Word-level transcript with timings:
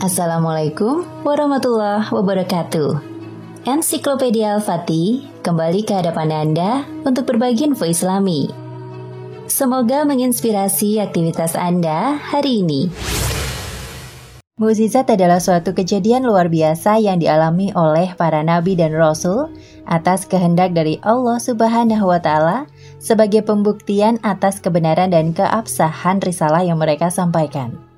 Assalamualaikum 0.00 1.04
warahmatullahi 1.28 2.08
wabarakatuh. 2.08 3.04
Ensiklopedia 3.68 4.56
Al-Fatih 4.56 5.28
kembali 5.44 5.84
ke 5.84 5.92
hadapan 5.92 6.32
Anda 6.32 6.88
untuk 7.04 7.28
berbagi 7.28 7.68
info 7.68 7.84
Islami. 7.84 8.48
Semoga 9.44 10.08
menginspirasi 10.08 11.04
aktivitas 11.04 11.52
Anda 11.52 12.16
hari 12.16 12.64
ini. 12.64 12.88
Mukjizat 14.56 15.04
adalah 15.12 15.36
suatu 15.36 15.76
kejadian 15.76 16.24
luar 16.24 16.48
biasa 16.48 16.96
yang 16.96 17.20
dialami 17.20 17.68
oleh 17.76 18.16
para 18.16 18.40
nabi 18.40 18.80
dan 18.80 18.96
rasul 18.96 19.52
atas 19.84 20.24
kehendak 20.24 20.72
dari 20.72 20.96
Allah 21.04 21.36
Subhanahu 21.36 22.08
wa 22.08 22.16
taala 22.24 22.64
sebagai 22.96 23.44
pembuktian 23.44 24.16
atas 24.24 24.64
kebenaran 24.64 25.12
dan 25.12 25.36
keabsahan 25.36 26.24
risalah 26.24 26.64
yang 26.64 26.80
mereka 26.80 27.12
sampaikan. 27.12 27.89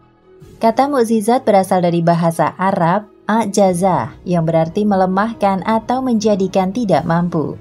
Kata 0.62 0.87
mukjizat 0.87 1.43
berasal 1.43 1.83
dari 1.83 2.07
bahasa 2.07 2.55
Arab 2.55 3.11
ajaza 3.27 4.15
yang 4.23 4.47
berarti 4.47 4.87
melemahkan 4.87 5.59
atau 5.66 5.98
menjadikan 6.07 6.70
tidak 6.70 7.03
mampu. 7.03 7.59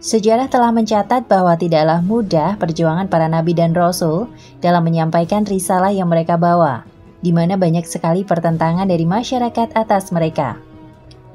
Sejarah 0.00 0.48
telah 0.48 0.72
mencatat 0.72 1.28
bahwa 1.28 1.52
tidaklah 1.60 2.00
mudah 2.00 2.56
perjuangan 2.56 3.12
para 3.12 3.28
nabi 3.28 3.52
dan 3.52 3.76
rasul 3.76 4.24
dalam 4.64 4.88
menyampaikan 4.88 5.44
risalah 5.44 5.92
yang 5.92 6.08
mereka 6.08 6.40
bawa, 6.40 6.88
di 7.20 7.28
mana 7.28 7.60
banyak 7.60 7.84
sekali 7.84 8.24
pertentangan 8.24 8.88
dari 8.88 9.04
masyarakat 9.04 9.76
atas 9.76 10.08
mereka. 10.08 10.56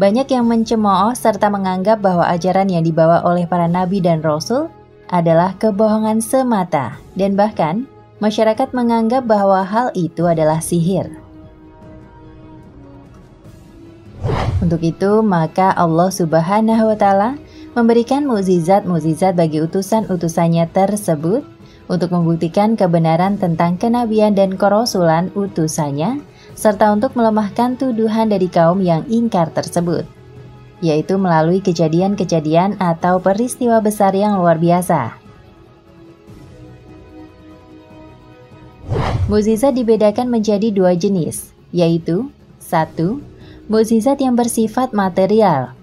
Banyak 0.01 0.25
yang 0.33 0.49
mencemooh 0.49 1.13
serta 1.13 1.53
menganggap 1.53 2.01
bahwa 2.01 2.25
ajaran 2.33 2.65
yang 2.65 2.81
dibawa 2.81 3.21
oleh 3.21 3.45
para 3.45 3.69
nabi 3.69 4.01
dan 4.01 4.25
rasul 4.25 4.73
adalah 5.13 5.53
kebohongan 5.61 6.17
semata, 6.17 6.97
dan 7.13 7.37
bahkan 7.37 7.85
masyarakat 8.23 8.71
menganggap 8.71 9.27
bahwa 9.27 9.63
hal 9.63 9.91
itu 9.95 10.23
adalah 10.23 10.63
sihir. 10.63 11.11
Untuk 14.63 14.81
itu, 14.81 15.21
maka 15.21 15.75
Allah 15.75 16.09
Subhanahu 16.09 16.89
wa 16.89 16.97
Ta'ala 16.97 17.29
memberikan 17.75 18.23
mukjizat-mukjizat 18.25 19.35
bagi 19.35 19.61
utusan-utusannya 19.61 20.71
tersebut 20.71 21.43
untuk 21.85 22.09
membuktikan 22.09 22.73
kebenaran 22.73 23.37
tentang 23.37 23.77
kenabian 23.77 24.33
dan 24.33 24.57
kerasulan 24.57 25.29
utusannya, 25.37 26.23
serta 26.57 26.89
untuk 26.89 27.13
melemahkan 27.13 27.77
tuduhan 27.77 28.31
dari 28.31 28.49
kaum 28.49 28.81
yang 28.81 29.05
ingkar 29.05 29.53
tersebut, 29.53 30.07
yaitu 30.81 31.19
melalui 31.19 31.61
kejadian-kejadian 31.61 32.79
atau 32.81 33.21
peristiwa 33.21 33.83
besar 33.83 34.17
yang 34.17 34.39
luar 34.39 34.57
biasa. 34.57 35.24
Mukjizat 39.25 39.73
dibedakan 39.73 40.29
menjadi 40.29 40.69
dua 40.69 40.93
jenis, 40.93 41.49
yaitu 41.73 42.29
satu, 42.61 43.21
Mukjizat 43.65 44.21
yang 44.21 44.37
bersifat 44.37 44.93
material 44.93 45.73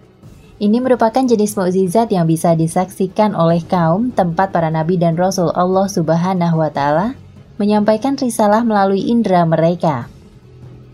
ini 0.63 0.79
merupakan 0.79 1.27
jenis 1.27 1.59
mukjizat 1.59 2.15
yang 2.15 2.31
bisa 2.31 2.55
disaksikan 2.55 3.35
oleh 3.35 3.59
kaum 3.67 4.15
tempat 4.15 4.55
para 4.55 4.71
nabi 4.71 4.95
dan 4.95 5.19
rasul 5.19 5.51
Allah 5.59 5.91
Subhanahu 5.91 6.55
wa 6.55 6.71
taala 6.71 7.19
menyampaikan 7.59 8.15
risalah 8.15 8.63
melalui 8.63 9.03
indera 9.11 9.43
mereka. 9.43 10.07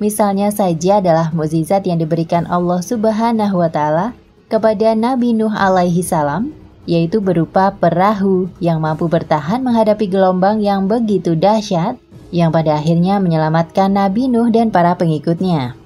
Misalnya 0.01 0.49
saja 0.49 1.05
adalah 1.05 1.37
mukjizat 1.37 1.85
yang 1.85 2.01
diberikan 2.01 2.49
Allah 2.49 2.81
Subhanahu 2.81 3.61
wa 3.61 3.69
taala 3.69 4.17
kepada 4.49 4.97
Nabi 4.97 5.37
Nuh 5.37 5.53
alaihi 5.53 6.01
salam 6.01 6.57
yaitu 6.89 7.21
berupa 7.21 7.69
perahu 7.77 8.49
yang 8.65 8.81
mampu 8.81 9.05
bertahan 9.05 9.61
menghadapi 9.61 10.09
gelombang 10.09 10.65
yang 10.65 10.89
begitu 10.89 11.37
dahsyat 11.37 12.01
yang 12.29 12.53
pada 12.53 12.77
akhirnya 12.77 13.17
menyelamatkan 13.21 13.93
Nabi 13.97 14.29
Nuh 14.29 14.53
dan 14.53 14.69
para 14.69 14.97
pengikutnya. 14.97 15.77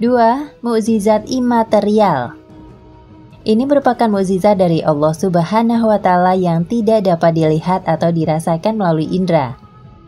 2. 0.00 0.64
Mukjizat 0.64 1.28
imaterial 1.28 2.32
Ini 3.44 3.68
merupakan 3.68 4.08
mukjizat 4.08 4.56
dari 4.56 4.80
Allah 4.80 5.12
Subhanahu 5.12 5.92
wa 5.92 6.00
taala 6.00 6.32
yang 6.32 6.64
tidak 6.64 7.04
dapat 7.04 7.36
dilihat 7.36 7.84
atau 7.84 8.08
dirasakan 8.08 8.80
melalui 8.80 9.12
indera. 9.12 9.60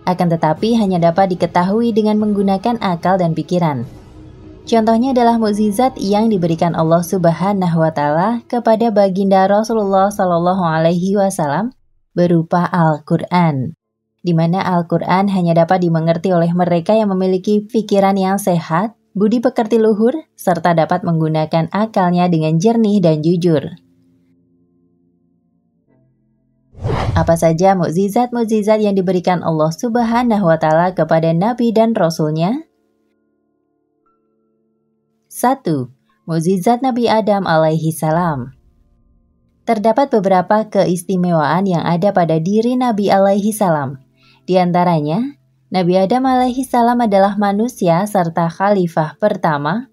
Akan 0.09 0.33
tetapi 0.33 0.81
hanya 0.81 0.97
dapat 0.97 1.37
diketahui 1.37 1.93
dengan 1.93 2.19
menggunakan 2.19 2.81
akal 2.81 3.21
dan 3.21 3.37
pikiran. 3.37 3.85
Contohnya 4.65 5.13
adalah 5.13 5.37
mukjizat 5.37 6.01
yang 6.01 6.33
diberikan 6.33 6.73
Allah 6.73 7.05
Subhanahu 7.05 7.77
wa 7.77 7.93
taala 7.93 8.41
kepada 8.49 8.89
baginda 8.89 9.45
Rasulullah 9.45 10.09
Shallallahu 10.09 10.65
alaihi 10.65 11.21
wasallam 11.21 11.77
berupa 12.17 12.65
Al-Qur'an 12.73 13.77
di 14.23 14.33
mana 14.33 14.63
Al-Quran 14.63 15.27
hanya 15.35 15.67
dapat 15.67 15.83
dimengerti 15.83 16.31
oleh 16.31 16.55
mereka 16.55 16.95
yang 16.95 17.11
memiliki 17.11 17.67
pikiran 17.67 18.15
yang 18.15 18.39
sehat 18.39 18.95
budi 19.19 19.43
pekerti 19.43 19.77
luhur, 19.83 20.15
serta 20.39 20.73
dapat 20.73 21.03
menggunakan 21.03 21.69
akalnya 21.75 22.31
dengan 22.31 22.57
jernih 22.57 23.03
dan 23.03 23.21
jujur. 23.21 23.77
Apa 27.13 27.37
saja 27.37 27.77
mukjizat-mukjizat 27.77 28.81
yang 28.81 28.97
diberikan 28.97 29.45
Allah 29.45 29.69
Subhanahu 29.69 30.49
wa 30.49 30.57
taala 30.57 30.97
kepada 30.97 31.37
nabi 31.37 31.69
dan 31.69 31.93
rasulnya? 31.93 32.65
1. 35.29 35.65
Mukjizat 36.25 36.81
Nabi 36.81 37.11
Adam 37.13 37.45
alaihi 37.45 37.93
salam. 37.93 38.57
Terdapat 39.69 40.09
beberapa 40.09 40.69
keistimewaan 40.69 41.69
yang 41.69 41.85
ada 41.85 42.17
pada 42.17 42.41
diri 42.41 42.81
Nabi 42.81 43.13
alaihi 43.13 43.53
salam. 43.53 44.01
Di 44.43 44.59
antaranya, 44.59 45.39
Nabi 45.71 45.97
Adam 45.97 46.27
alaihi 46.27 46.67
salam 46.67 46.99
adalah 47.01 47.39
manusia 47.39 48.05
serta 48.05 48.51
khalifah 48.51 49.17
pertama 49.17 49.93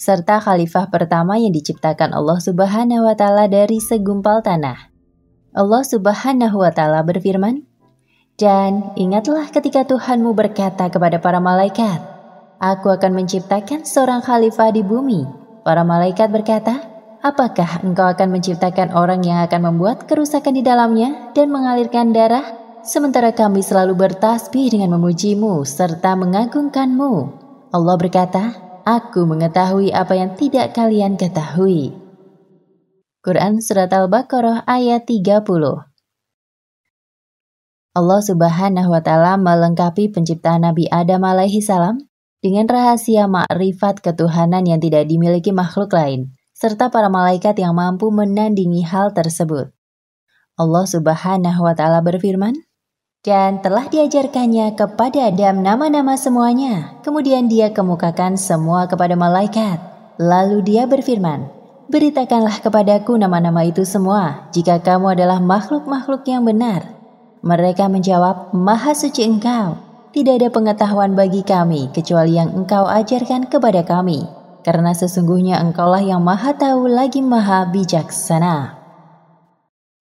serta 0.00 0.40
khalifah 0.40 0.88
pertama 0.88 1.36
yang 1.36 1.52
diciptakan 1.52 2.16
Allah 2.16 2.40
Subhanahu 2.40 3.04
wa 3.04 3.12
taala 3.12 3.52
dari 3.52 3.84
segumpal 3.84 4.40
tanah. 4.40 4.88
Allah 5.52 5.82
Subhanahu 5.84 6.56
wa 6.56 6.72
taala 6.72 7.04
berfirman, 7.04 7.68
"Dan 8.40 8.96
ingatlah 8.96 9.52
ketika 9.52 9.84
Tuhanmu 9.84 10.32
berkata 10.32 10.88
kepada 10.88 11.20
para 11.20 11.36
malaikat, 11.36 12.00
Aku 12.60 12.92
akan 12.92 13.12
menciptakan 13.12 13.84
seorang 13.84 14.24
khalifah 14.24 14.72
di 14.72 14.80
bumi." 14.80 15.28
Para 15.68 15.84
malaikat 15.84 16.32
berkata, 16.32 16.80
"Apakah 17.20 17.84
engkau 17.84 18.08
akan 18.08 18.32
menciptakan 18.32 18.96
orang 18.96 19.20
yang 19.20 19.44
akan 19.44 19.68
membuat 19.68 20.08
kerusakan 20.08 20.56
di 20.56 20.64
dalamnya 20.64 21.32
dan 21.36 21.52
mengalirkan 21.52 22.16
darah?" 22.16 22.59
Sementara 22.80 23.36
kami 23.36 23.60
selalu 23.60 23.92
bertasbih 23.92 24.72
dengan 24.72 24.96
memujimu 24.96 25.68
serta 25.68 26.16
mengagungkanmu. 26.16 27.12
Allah 27.76 27.96
berkata, 28.00 28.56
Aku 28.88 29.28
mengetahui 29.28 29.92
apa 29.92 30.16
yang 30.16 30.32
tidak 30.32 30.72
kalian 30.72 31.20
ketahui. 31.20 31.92
Quran 33.20 33.60
Surat 33.60 33.92
Al-Baqarah 33.92 34.64
ayat 34.64 35.04
30 35.04 35.44
Allah 37.92 38.20
subhanahu 38.24 38.88
wa 38.96 39.02
ta'ala 39.04 39.36
melengkapi 39.36 40.08
penciptaan 40.08 40.64
Nabi 40.64 40.88
Adam 40.88 41.20
alaihi 41.28 41.60
salam 41.60 42.00
dengan 42.40 42.64
rahasia 42.64 43.28
makrifat 43.28 44.00
ketuhanan 44.00 44.64
yang 44.64 44.80
tidak 44.80 45.04
dimiliki 45.04 45.52
makhluk 45.52 45.92
lain, 45.92 46.32
serta 46.56 46.88
para 46.88 47.12
malaikat 47.12 47.60
yang 47.60 47.76
mampu 47.76 48.08
menandingi 48.08 48.88
hal 48.88 49.12
tersebut. 49.12 49.68
Allah 50.56 50.84
subhanahu 50.88 51.60
wa 51.60 51.76
ta'ala 51.76 52.00
berfirman, 52.00 52.69
dan 53.20 53.60
telah 53.60 53.84
diajarkannya 53.84 54.72
kepada 54.80 55.28
Adam 55.28 55.60
nama-nama 55.60 56.16
semuanya. 56.16 56.96
Kemudian 57.04 57.52
dia 57.52 57.68
kemukakan 57.68 58.40
semua 58.40 58.88
kepada 58.88 59.12
malaikat. 59.12 59.76
Lalu 60.16 60.64
dia 60.64 60.88
berfirman, 60.88 61.52
Beritakanlah 61.90 62.62
kepadaku 62.62 63.18
nama-nama 63.18 63.66
itu 63.66 63.82
semua, 63.82 64.46
jika 64.54 64.78
kamu 64.78 65.18
adalah 65.18 65.42
makhluk-makhluk 65.42 66.22
yang 66.30 66.46
benar. 66.46 66.86
Mereka 67.42 67.90
menjawab, 67.90 68.54
Maha 68.54 68.94
suci 68.94 69.26
engkau. 69.26 69.74
Tidak 70.14 70.38
ada 70.38 70.48
pengetahuan 70.54 71.18
bagi 71.18 71.42
kami, 71.42 71.90
kecuali 71.90 72.38
yang 72.38 72.54
engkau 72.54 72.86
ajarkan 72.86 73.50
kepada 73.50 73.82
kami. 73.82 74.22
Karena 74.62 74.94
sesungguhnya 74.94 75.58
engkaulah 75.60 76.02
yang 76.02 76.20
maha 76.20 76.52
tahu 76.52 76.86
lagi 76.86 77.24
maha 77.24 77.66
bijaksana. 77.70 78.79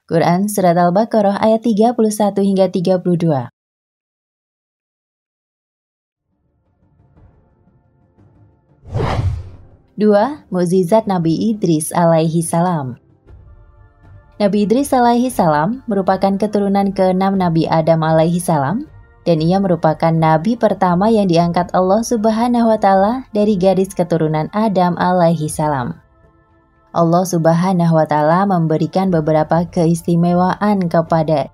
Quran 0.09 0.50
Surat 0.50 0.73
Al-Baqarah 0.73 1.38
ayat 1.38 1.61
31 1.69 1.94
hingga 2.41 2.65
32. 2.73 3.53
Dua, 9.94 10.25
mukjizat 10.50 11.06
Nabi 11.06 11.53
Idris 11.53 11.94
alaihi 11.94 12.41
salam. 12.41 12.97
Nabi 14.41 14.65
Idris 14.65 14.97
alaihi 14.97 15.29
salam 15.29 15.85
merupakan 15.85 16.33
keturunan 16.41 16.89
keenam 16.89 17.38
Nabi 17.38 17.69
Adam 17.69 18.01
alaihi 18.01 18.41
salam 18.41 18.89
dan 19.29 19.45
ia 19.45 19.62
merupakan 19.62 20.09
nabi 20.09 20.57
pertama 20.57 21.13
yang 21.13 21.29
diangkat 21.29 21.69
Allah 21.69 22.01
Subhanahu 22.01 22.73
wa 22.73 22.81
taala 22.81 23.29
dari 23.29 23.53
garis 23.62 23.94
keturunan 23.94 24.50
Adam 24.57 24.97
alaihi 24.97 25.45
salam. 25.45 26.08
Allah 27.00 27.24
Subhanahu 27.24 27.96
wa 27.96 28.04
taala 28.04 28.44
memberikan 28.44 29.07
beberapa 29.07 29.63
keistimewaan 29.72 30.92
kepada 30.92 31.48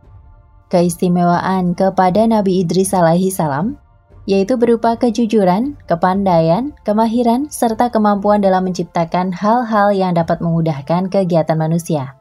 keistimewaan 0.73 1.77
kepada 1.77 2.25
Nabi 2.25 2.65
Idris 2.65 2.97
alaihi 2.97 3.29
salam 3.29 3.77
yaitu 4.25 4.57
berupa 4.57 4.97
kejujuran, 4.97 5.77
kepandaian, 5.85 6.73
kemahiran, 6.81 7.45
serta 7.53 7.93
kemampuan 7.93 8.41
dalam 8.41 8.65
menciptakan 8.65 9.29
hal-hal 9.29 9.93
yang 9.93 10.17
dapat 10.17 10.41
memudahkan 10.41 11.13
kegiatan 11.13 11.53
manusia. 11.53 12.17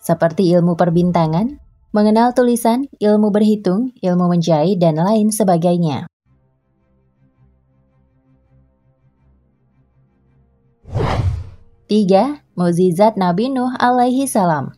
Seperti 0.00 0.48
ilmu 0.56 0.80
perbintangan, 0.80 1.60
mengenal 1.92 2.32
tulisan, 2.32 2.88
ilmu 3.04 3.28
berhitung, 3.28 3.92
ilmu 4.00 4.32
menjahit, 4.32 4.80
dan 4.80 4.96
lain 4.96 5.28
sebagainya. 5.28 6.08
Tiga, 11.84 12.45
mukjizat 12.56 13.20
Nabi 13.20 13.52
Nuh 13.52 13.68
alaihi 13.76 14.24
salam. 14.24 14.72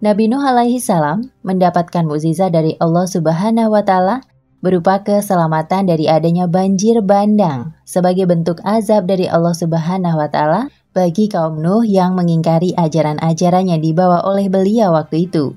Nabi 0.00 0.32
Nuh 0.32 0.40
alaihi 0.40 0.80
salam 0.80 1.28
mendapatkan 1.44 2.08
mukjizat 2.08 2.56
dari 2.56 2.74
Allah 2.80 3.04
Subhanahu 3.04 3.76
wa 3.76 3.84
taala 3.84 4.24
berupa 4.64 5.04
keselamatan 5.04 5.92
dari 5.92 6.08
adanya 6.08 6.48
banjir 6.48 7.04
bandang 7.04 7.76
sebagai 7.84 8.24
bentuk 8.24 8.64
azab 8.64 9.04
dari 9.04 9.28
Allah 9.28 9.52
Subhanahu 9.52 10.16
wa 10.16 10.28
taala 10.32 10.72
bagi 10.96 11.28
kaum 11.28 11.60
Nuh 11.60 11.84
yang 11.84 12.16
mengingkari 12.16 12.72
ajaran-ajaran 12.80 13.68
yang 13.68 13.84
dibawa 13.84 14.24
oleh 14.24 14.48
beliau 14.48 14.96
waktu 14.96 15.28
itu, 15.28 15.52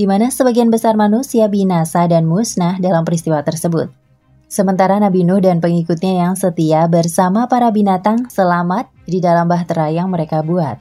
di 0.00 0.08
mana 0.08 0.32
sebagian 0.32 0.72
besar 0.72 0.96
manusia 0.96 1.44
binasa 1.52 2.08
dan 2.08 2.24
musnah 2.24 2.80
dalam 2.80 3.04
peristiwa 3.04 3.44
tersebut. 3.44 4.05
Sementara 4.46 5.02
Nabi 5.02 5.26
Nuh 5.26 5.42
dan 5.42 5.58
pengikutnya 5.58 6.22
yang 6.22 6.34
setia 6.38 6.86
bersama 6.86 7.50
para 7.50 7.74
binatang 7.74 8.30
selamat 8.30 8.86
di 9.02 9.18
dalam 9.18 9.50
bahtera 9.50 9.90
yang 9.90 10.06
mereka 10.06 10.46
buat. 10.46 10.78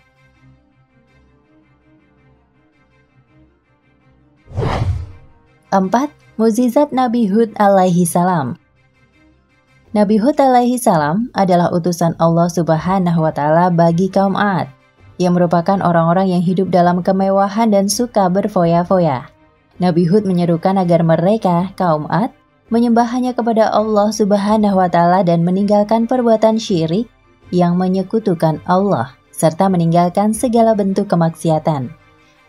Empat, 5.73 6.13
Muzizat 6.37 6.93
Nabi 6.93 7.25
Hud 7.25 7.57
alaihi 7.57 8.05
salam 8.05 8.59
Nabi 9.97 10.21
Hud 10.21 10.37
alaihi 10.37 10.77
salam 10.77 11.33
adalah 11.33 11.73
utusan 11.73 12.13
Allah 12.21 12.51
subhanahu 12.51 13.23
wa 13.23 13.33
ta'ala 13.33 13.73
bagi 13.73 14.13
kaum 14.13 14.37
Ad, 14.37 14.69
yang 15.17 15.33
merupakan 15.33 15.81
orang-orang 15.81 16.37
yang 16.37 16.43
hidup 16.43 16.69
dalam 16.69 17.01
kemewahan 17.01 17.73
dan 17.73 17.89
suka 17.89 18.29
berfoya-foya. 18.29 19.25
Nabi 19.81 20.05
Hud 20.05 20.27
menyerukan 20.27 20.75
agar 20.77 21.01
mereka, 21.01 21.71
kaum 21.79 22.05
Ad, 22.11 22.35
menyembah 22.73 23.05
hanya 23.13 23.37
kepada 23.37 23.69
Allah 23.69 24.09
subhanahu 24.09 24.81
wa 24.81 24.89
ta'ala 24.89 25.21
dan 25.21 25.45
meninggalkan 25.45 26.09
perbuatan 26.09 26.57
syirik 26.57 27.05
yang 27.53 27.77
menyekutukan 27.77 28.57
Allah, 28.65 29.13
serta 29.29 29.69
meninggalkan 29.69 30.33
segala 30.33 30.73
bentuk 30.73 31.05
kemaksiatan. 31.05 31.93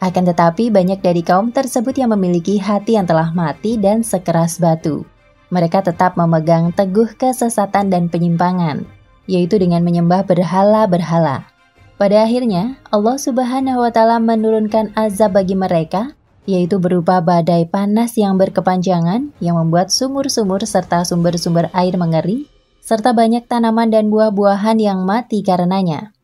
Akan 0.01 0.25
tetapi 0.29 0.69
banyak 0.69 1.01
dari 1.01 1.25
kaum 1.25 1.53
tersebut 1.53 1.97
yang 1.97 2.13
memiliki 2.13 2.61
hati 2.61 3.01
yang 3.01 3.09
telah 3.09 3.33
mati 3.33 3.81
dan 3.81 4.05
sekeras 4.05 4.61
batu. 4.61 5.05
Mereka 5.49 5.85
tetap 5.85 6.21
memegang 6.21 6.73
teguh 6.73 7.17
kesesatan 7.17 7.89
dan 7.89 8.13
penyimpangan, 8.13 8.85
yaitu 9.25 9.57
dengan 9.57 9.81
menyembah 9.85 10.27
berhala-berhala. 10.29 11.49
Pada 11.97 12.29
akhirnya, 12.29 12.77
Allah 12.93 13.17
Subhanahu 13.17 13.81
wa 13.81 13.89
taala 13.89 14.21
menurunkan 14.21 14.93
azab 15.01 15.41
bagi 15.41 15.57
mereka, 15.57 16.13
yaitu 16.47 16.79
berupa 16.79 17.19
badai 17.19 17.67
panas 17.67 18.15
yang 18.15 18.39
berkepanjangan 18.39 19.35
yang 19.43 19.59
membuat 19.59 19.91
sumur-sumur 19.91 20.63
serta 20.63 21.03
sumber-sumber 21.03 21.69
air 21.75 21.99
mengering, 21.99 22.47
serta 22.81 23.11
banyak 23.11 23.51
tanaman 23.51 23.91
dan 23.91 24.09
buah-buahan 24.09 24.79
yang 24.79 25.03
mati 25.03 25.43
karenanya. 25.43 26.15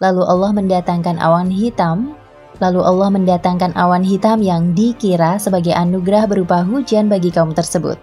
Lalu 0.00 0.24
Allah 0.24 0.50
mendatangkan 0.56 1.20
awan 1.20 1.52
hitam 1.52 2.16
Lalu 2.58 2.82
Allah 2.82 3.08
mendatangkan 3.14 3.78
awan 3.78 4.02
hitam 4.02 4.42
yang 4.42 4.74
dikira 4.74 5.38
sebagai 5.38 5.70
anugerah 5.78 6.26
berupa 6.26 6.66
hujan 6.66 7.06
bagi 7.06 7.30
kaum 7.30 7.54
tersebut. 7.54 7.94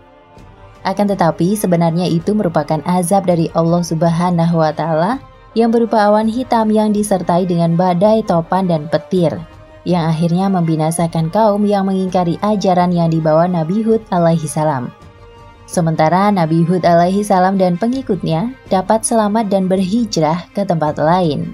Akan 0.88 1.12
tetapi 1.12 1.60
sebenarnya 1.60 2.08
itu 2.08 2.32
merupakan 2.32 2.80
azab 2.88 3.28
dari 3.28 3.52
Allah 3.52 3.84
Subhanahu 3.84 4.56
wa 4.56 4.72
taala 4.72 5.20
yang 5.58 5.76
berupa 5.76 6.08
awan 6.08 6.30
hitam 6.30 6.72
yang 6.72 6.96
disertai 6.96 7.44
dengan 7.44 7.76
badai 7.76 8.24
topan 8.24 8.70
dan 8.72 8.88
petir 8.88 9.36
yang 9.86 10.10
akhirnya 10.10 10.50
membinasakan 10.50 11.30
kaum 11.30 11.64
yang 11.64 11.86
mengingkari 11.86 12.36
ajaran 12.42 12.92
yang 12.92 13.14
dibawa 13.14 13.46
Nabi 13.46 13.86
Hud 13.86 14.02
alaihi 14.10 14.50
salam. 14.50 14.90
Sementara 15.70 16.30
Nabi 16.34 16.66
Hud 16.66 16.86
alaihi 16.86 17.26
salam 17.26 17.58
dan 17.58 17.78
pengikutnya 17.78 18.54
dapat 18.70 19.06
selamat 19.06 19.50
dan 19.50 19.66
berhijrah 19.66 20.50
ke 20.54 20.66
tempat 20.66 20.98
lain. 20.98 21.54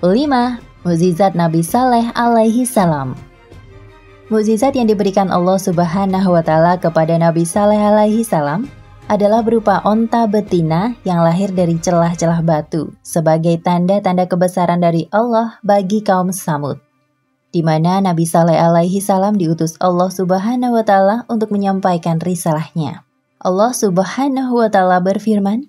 5. 0.00 0.08
Mukjizat 0.80 1.36
Nabi 1.36 1.60
Saleh 1.60 2.08
alaihi 2.16 2.64
salam 2.64 3.12
Mukjizat 4.32 4.72
yang 4.72 4.88
diberikan 4.88 5.28
Allah 5.28 5.60
Subhanahu 5.60 6.32
wa 6.32 6.40
taala 6.40 6.80
kepada 6.80 7.20
Nabi 7.20 7.44
Saleh 7.44 7.76
alaihi 7.76 8.24
salam 8.24 8.64
adalah 9.10 9.42
berupa 9.42 9.82
onta 9.82 10.30
betina 10.30 10.94
yang 11.02 11.26
lahir 11.26 11.50
dari 11.50 11.74
celah-celah 11.82 12.46
batu 12.46 12.94
sebagai 13.02 13.58
tanda-tanda 13.58 14.30
kebesaran 14.30 14.78
dari 14.78 15.10
Allah 15.10 15.58
bagi 15.66 15.98
kaum 16.06 16.30
Samud. 16.30 16.78
Di 17.50 17.66
mana 17.66 17.98
Nabi 17.98 18.22
Saleh 18.22 18.54
alaihi 18.54 19.02
salam 19.02 19.34
diutus 19.34 19.74
Allah 19.82 20.06
Subhanahu 20.06 20.78
wa 20.78 20.86
taala 20.86 21.26
untuk 21.26 21.50
menyampaikan 21.50 22.22
risalahnya. 22.22 23.02
Allah 23.42 23.74
Subhanahu 23.74 24.62
wa 24.62 24.70
taala 24.70 25.02
berfirman, 25.02 25.66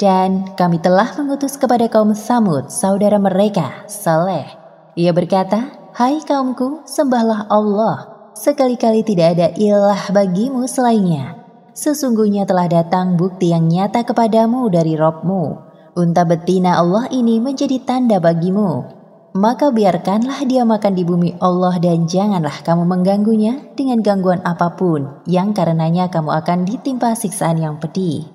dan 0.00 0.48
kami 0.56 0.80
telah 0.80 1.12
mengutus 1.20 1.60
kepada 1.60 1.84
kaum 1.92 2.16
Samud, 2.16 2.72
saudara 2.72 3.20
mereka, 3.20 3.84
Saleh. 3.84 4.48
Ia 4.96 5.12
berkata, 5.12 5.76
Hai 5.92 6.24
kaumku, 6.24 6.88
sembahlah 6.88 7.52
Allah. 7.52 8.08
Sekali-kali 8.32 9.04
tidak 9.04 9.36
ada 9.36 9.52
ilah 9.60 10.00
bagimu 10.08 10.64
selainnya. 10.64 11.39
Sesungguhnya 11.70 12.46
telah 12.46 12.66
datang 12.66 13.14
bukti 13.14 13.54
yang 13.54 13.70
nyata 13.70 14.02
kepadamu 14.02 14.66
dari 14.70 14.98
Robmu. 14.98 15.70
Unta 15.94 16.26
betina 16.26 16.78
Allah 16.78 17.06
ini 17.10 17.38
menjadi 17.38 17.78
tanda 17.82 18.18
bagimu. 18.18 19.00
Maka 19.30 19.70
biarkanlah 19.70 20.42
dia 20.42 20.66
makan 20.66 20.98
di 20.98 21.06
bumi 21.06 21.38
Allah 21.38 21.78
dan 21.78 22.10
janganlah 22.10 22.66
kamu 22.66 22.82
mengganggunya 22.82 23.62
dengan 23.78 24.02
gangguan 24.02 24.42
apa 24.42 24.74
pun 24.74 25.22
yang 25.30 25.54
karenanya 25.54 26.10
kamu 26.10 26.34
akan 26.34 26.66
ditimpa 26.66 27.14
siksaan 27.14 27.62
yang 27.62 27.78
pedih. 27.78 28.26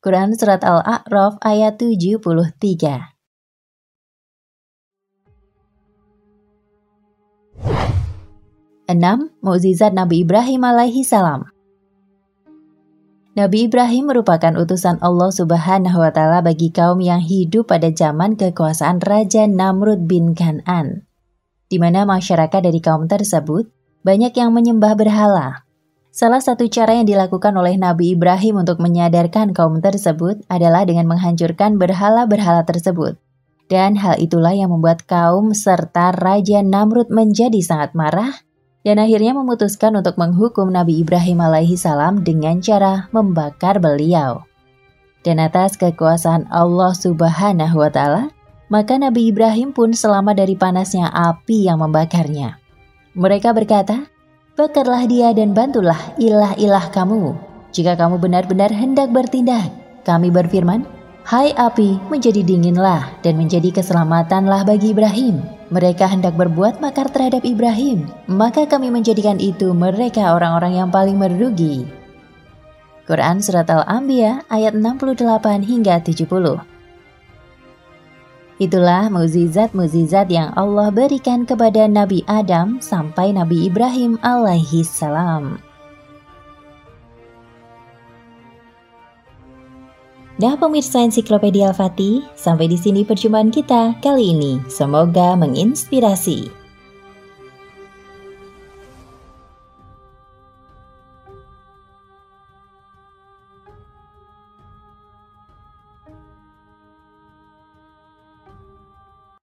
Quran 0.00 0.32
Surat 0.32 0.64
Al-A'raf 0.64 1.36
ayat 1.44 1.76
73 1.76 3.16
Enam, 8.86 9.34
Mukjizat 9.42 9.92
Nabi 9.92 10.22
Ibrahim 10.22 10.62
alaihi 10.62 11.02
salam. 11.02 11.55
Nabi 13.36 13.68
Ibrahim 13.68 14.08
merupakan 14.08 14.56
utusan 14.56 14.96
Allah 15.04 15.28
Subhanahu 15.28 16.00
wa 16.00 16.08
taala 16.08 16.40
bagi 16.40 16.72
kaum 16.72 17.04
yang 17.04 17.20
hidup 17.20 17.68
pada 17.68 17.92
zaman 17.92 18.32
kekuasaan 18.32 19.04
Raja 19.04 19.44
Namrud 19.44 20.08
bin 20.08 20.32
Kan'an, 20.32 21.04
di 21.68 21.76
mana 21.76 22.08
masyarakat 22.08 22.64
dari 22.64 22.80
kaum 22.80 23.04
tersebut 23.04 23.68
banyak 24.00 24.32
yang 24.40 24.56
menyembah 24.56 24.96
berhala, 24.96 25.66
Salah 26.16 26.40
satu 26.40 26.64
cara 26.72 26.96
yang 26.96 27.04
dilakukan 27.04 27.52
oleh 27.60 27.76
Nabi 27.76 28.16
Ibrahim 28.16 28.64
untuk 28.64 28.80
menyadarkan 28.80 29.52
kaum 29.52 29.84
tersebut 29.84 30.48
adalah 30.48 30.88
dengan 30.88 31.04
menghancurkan 31.12 31.76
berhala-berhala 31.76 32.64
tersebut. 32.64 33.20
Dan 33.68 34.00
hal 34.00 34.16
itulah 34.16 34.56
yang 34.56 34.72
membuat 34.72 35.04
kaum 35.04 35.52
serta 35.52 36.16
Raja 36.16 36.64
Namrud 36.64 37.12
menjadi 37.12 37.60
sangat 37.60 37.92
marah 37.92 38.32
dan 38.86 39.02
akhirnya 39.02 39.34
memutuskan 39.34 39.98
untuk 39.98 40.14
menghukum 40.14 40.70
Nabi 40.70 41.02
Ibrahim 41.02 41.42
alaihi 41.42 41.74
salam 41.74 42.22
dengan 42.22 42.62
cara 42.62 43.10
membakar 43.10 43.82
beliau. 43.82 44.46
Dan 45.26 45.42
atas 45.42 45.74
kekuasaan 45.74 46.46
Allah 46.54 46.94
subhanahu 46.94 47.82
wa 47.82 47.90
ta'ala, 47.90 48.30
maka 48.70 48.94
Nabi 48.94 49.34
Ibrahim 49.34 49.74
pun 49.74 49.90
selamat 49.90 50.38
dari 50.38 50.54
panasnya 50.54 51.10
api 51.10 51.66
yang 51.66 51.82
membakarnya. 51.82 52.62
Mereka 53.18 53.50
berkata, 53.50 54.06
Bakarlah 54.54 55.02
dia 55.10 55.34
dan 55.34 55.50
bantulah 55.50 55.98
ilah-ilah 56.16 56.86
kamu. 56.94 57.34
Jika 57.74 57.98
kamu 57.98 58.22
benar-benar 58.22 58.70
hendak 58.70 59.10
bertindak, 59.10 59.66
kami 60.06 60.30
berfirman, 60.30 60.86
Hai 61.26 61.50
api, 61.58 61.98
menjadi 62.06 62.46
dinginlah 62.46 63.18
dan 63.26 63.34
menjadi 63.34 63.74
keselamatanlah 63.74 64.62
bagi 64.62 64.94
Ibrahim. 64.94 65.55
Mereka 65.66 66.06
hendak 66.06 66.38
berbuat 66.38 66.78
makar 66.78 67.10
terhadap 67.10 67.42
Ibrahim, 67.42 68.06
maka 68.30 68.70
kami 68.70 68.86
menjadikan 68.94 69.42
itu 69.42 69.74
mereka 69.74 70.30
orang-orang 70.30 70.78
yang 70.78 70.90
paling 70.94 71.18
merugi. 71.18 71.82
Quran 73.06 73.42
Surat 73.42 73.66
Al-Anbiya 73.66 74.46
ayat 74.46 74.78
68 74.78 75.26
hingga 75.66 75.98
70 76.02 76.76
Itulah 78.56 79.12
mukjizat-mukjizat 79.12 80.32
yang 80.32 80.48
Allah 80.56 80.88
berikan 80.88 81.44
kepada 81.44 81.84
Nabi 81.90 82.24
Adam 82.24 82.80
sampai 82.80 83.34
Nabi 83.34 83.68
Ibrahim 83.68 84.16
alaihi 84.24 84.80
salam. 84.80 85.65
Dah 90.36 90.52
pemirsa 90.52 91.00
ensiklopedia 91.00 91.72
Al-Fatih, 91.72 92.20
sampai 92.36 92.68
di 92.68 92.76
sini 92.76 93.08
perjumpaan 93.08 93.48
kita 93.48 93.96
kali 94.04 94.36
ini. 94.36 94.60
Semoga 94.68 95.32
menginspirasi. 95.32 96.65